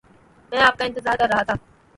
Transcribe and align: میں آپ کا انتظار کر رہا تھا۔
میں 0.51 0.61
آپ 0.61 0.77
کا 0.77 0.85
انتظار 0.85 1.17
کر 1.19 1.29
رہا 1.33 1.43
تھا۔ 1.43 1.53